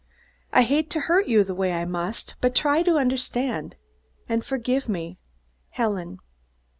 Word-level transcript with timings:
I 0.51 0.63
hate 0.63 0.89
to 0.89 1.01
hurt 1.01 1.27
you 1.27 1.43
the 1.43 1.53
way 1.53 1.73
I 1.73 1.85
must, 1.85 2.33
but 2.41 2.55
try 2.55 2.81
to 2.81 2.97
understand 2.97 3.75
and 4.27 4.43
forgive 4.43 4.89
me. 4.89 5.19
"Helen." 5.69 6.17